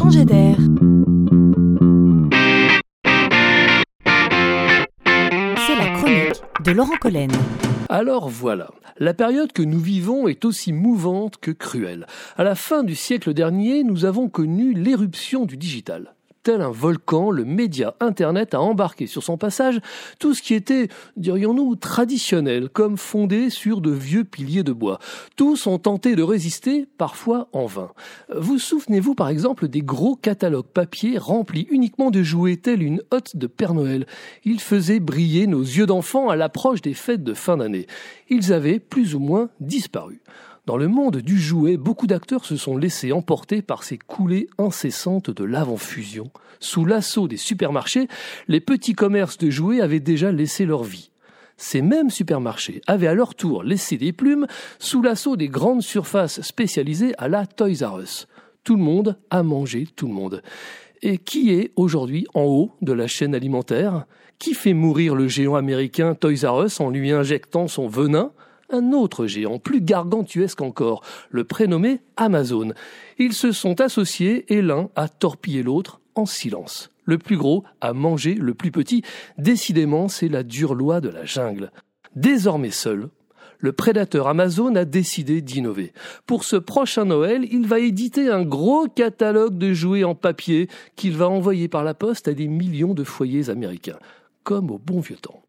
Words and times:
changer 0.00 0.24
d'air. 0.24 0.56
C'est 5.66 5.76
la 5.76 5.90
chronique 5.94 6.42
de 6.64 6.70
Laurent 6.72 6.96
Collen. 6.98 7.30
Alors 7.90 8.30
voilà, 8.30 8.70
la 8.98 9.12
période 9.12 9.52
que 9.52 9.62
nous 9.62 9.78
vivons 9.78 10.26
est 10.26 10.46
aussi 10.46 10.72
mouvante 10.72 11.36
que 11.36 11.50
cruelle. 11.50 12.06
À 12.38 12.44
la 12.44 12.54
fin 12.54 12.82
du 12.82 12.94
siècle 12.94 13.34
dernier, 13.34 13.84
nous 13.84 14.06
avons 14.06 14.30
connu 14.30 14.72
l'éruption 14.72 15.44
du 15.44 15.58
digital 15.58 16.14
tel 16.42 16.62
un 16.62 16.70
volcan, 16.70 17.30
le 17.30 17.44
média 17.44 17.94
Internet 18.00 18.54
a 18.54 18.60
embarqué 18.60 19.06
sur 19.06 19.22
son 19.22 19.36
passage 19.36 19.80
tout 20.18 20.34
ce 20.34 20.42
qui 20.42 20.54
était, 20.54 20.88
dirions-nous, 21.16 21.76
traditionnel, 21.76 22.68
comme 22.68 22.96
fondé 22.96 23.50
sur 23.50 23.80
de 23.80 23.90
vieux 23.90 24.24
piliers 24.24 24.62
de 24.62 24.72
bois. 24.72 24.98
Tous 25.36 25.66
ont 25.66 25.78
tenté 25.78 26.16
de 26.16 26.22
résister, 26.22 26.86
parfois 26.98 27.48
en 27.52 27.66
vain. 27.66 27.90
Vous 28.34 28.58
souvenez-vous 28.58 29.14
par 29.14 29.28
exemple 29.28 29.68
des 29.68 29.82
gros 29.82 30.16
catalogues 30.16 30.66
papier 30.66 31.18
remplis 31.18 31.66
uniquement 31.70 32.10
de 32.10 32.22
jouets 32.22 32.56
tels 32.56 32.82
une 32.82 33.02
hotte 33.10 33.36
de 33.36 33.46
Père 33.46 33.74
Noël 33.74 34.06
Ils 34.44 34.60
faisaient 34.60 35.00
briller 35.00 35.46
nos 35.46 35.62
yeux 35.62 35.86
d'enfants 35.86 36.28
à 36.28 36.36
l'approche 36.36 36.80
des 36.80 36.94
fêtes 36.94 37.24
de 37.24 37.34
fin 37.34 37.58
d'année. 37.58 37.86
Ils 38.28 38.52
avaient 38.52 38.78
plus 38.78 39.14
ou 39.14 39.20
moins 39.20 39.50
disparu. 39.60 40.20
Dans 40.70 40.76
le 40.76 40.86
monde 40.86 41.16
du 41.16 41.36
jouet, 41.36 41.76
beaucoup 41.76 42.06
d'acteurs 42.06 42.44
se 42.44 42.56
sont 42.56 42.76
laissés 42.76 43.10
emporter 43.10 43.60
par 43.60 43.82
ces 43.82 43.98
coulées 43.98 44.48
incessantes 44.56 45.28
de 45.28 45.42
l'avant-fusion. 45.42 46.30
Sous 46.60 46.84
l'assaut 46.84 47.26
des 47.26 47.36
supermarchés, 47.36 48.06
les 48.46 48.60
petits 48.60 48.92
commerces 48.92 49.36
de 49.36 49.50
jouets 49.50 49.80
avaient 49.80 49.98
déjà 49.98 50.30
laissé 50.30 50.66
leur 50.66 50.84
vie. 50.84 51.10
Ces 51.56 51.82
mêmes 51.82 52.08
supermarchés 52.08 52.82
avaient 52.86 53.08
à 53.08 53.14
leur 53.14 53.34
tour 53.34 53.64
laissé 53.64 53.96
des 53.96 54.12
plumes 54.12 54.46
sous 54.78 55.02
l'assaut 55.02 55.34
des 55.34 55.48
grandes 55.48 55.82
surfaces 55.82 56.40
spécialisées 56.40 57.14
à 57.18 57.26
la 57.26 57.46
Toys 57.46 57.84
R 57.84 57.98
Us. 57.98 58.28
Tout 58.62 58.76
le 58.76 58.84
monde 58.84 59.18
a 59.30 59.42
mangé 59.42 59.88
tout 59.96 60.06
le 60.06 60.14
monde. 60.14 60.40
Et 61.02 61.18
qui 61.18 61.50
est 61.50 61.72
aujourd'hui 61.74 62.28
en 62.32 62.44
haut 62.44 62.70
de 62.80 62.92
la 62.92 63.08
chaîne 63.08 63.34
alimentaire? 63.34 64.06
Qui 64.38 64.54
fait 64.54 64.74
mourir 64.74 65.16
le 65.16 65.26
géant 65.26 65.56
américain 65.56 66.14
Toys 66.14 66.48
R 66.48 66.66
Us 66.66 66.78
en 66.78 66.90
lui 66.90 67.10
injectant 67.10 67.66
son 67.66 67.88
venin? 67.88 68.30
Un 68.72 68.92
autre 68.92 69.26
géant, 69.26 69.58
plus 69.58 69.80
gargantuesque 69.80 70.60
encore, 70.60 71.02
le 71.30 71.44
prénommé 71.44 72.00
Amazon. 72.16 72.72
Ils 73.18 73.32
se 73.32 73.52
sont 73.52 73.80
associés 73.80 74.52
et 74.52 74.62
l'un 74.62 74.90
a 74.96 75.08
torpillé 75.08 75.62
l'autre 75.62 76.00
en 76.14 76.26
silence. 76.26 76.90
Le 77.04 77.18
plus 77.18 77.36
gros 77.36 77.64
a 77.80 77.92
mangé 77.92 78.34
le 78.34 78.54
plus 78.54 78.70
petit. 78.70 79.02
Décidément, 79.38 80.08
c'est 80.08 80.28
la 80.28 80.42
dure 80.42 80.74
loi 80.74 81.00
de 81.00 81.08
la 81.08 81.24
jungle. 81.24 81.72
Désormais 82.14 82.70
seul, 82.70 83.08
le 83.58 83.72
prédateur 83.72 84.26
Amazon 84.26 84.74
a 84.74 84.84
décidé 84.84 85.42
d'innover. 85.42 85.92
Pour 86.26 86.44
ce 86.44 86.56
prochain 86.56 87.04
Noël, 87.04 87.46
il 87.50 87.66
va 87.66 87.78
éditer 87.78 88.28
un 88.30 88.42
gros 88.42 88.86
catalogue 88.86 89.58
de 89.58 89.74
jouets 89.74 90.04
en 90.04 90.14
papier 90.14 90.68
qu'il 90.96 91.16
va 91.16 91.28
envoyer 91.28 91.68
par 91.68 91.84
la 91.84 91.94
poste 91.94 92.28
à 92.28 92.32
des 92.32 92.48
millions 92.48 92.94
de 92.94 93.04
foyers 93.04 93.50
américains, 93.50 93.98
comme 94.44 94.70
au 94.70 94.78
bon 94.78 95.00
vieux 95.00 95.16
temps. 95.16 95.42